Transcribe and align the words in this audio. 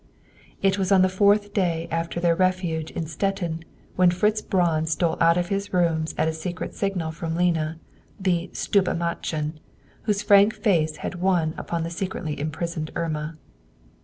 It 0.63 0.79
was 0.79 0.91
on 0.91 1.03
the 1.03 1.07
fourth 1.13 1.53
day 1.53 1.87
after 1.91 2.19
their 2.19 2.33
refuge 2.35 2.89
in 2.89 3.05
Stettin, 3.05 3.63
when 3.97 4.09
Fritz 4.09 4.41
Braun 4.41 4.87
stole 4.87 5.15
out 5.21 5.37
of 5.37 5.49
his 5.49 5.73
rooms 5.75 6.15
at 6.17 6.27
a 6.27 6.33
secret 6.33 6.73
signal 6.73 7.11
from 7.11 7.35
Lena, 7.35 7.77
the 8.19 8.49
"stube 8.51 8.85
madchen," 8.97 9.59
whose 10.05 10.23
frank 10.23 10.55
face 10.55 10.95
had 11.05 11.21
won 11.21 11.53
upon 11.55 11.83
the 11.83 11.91
secretly 11.91 12.39
imprisoned 12.39 12.89
Irma. 12.95 13.37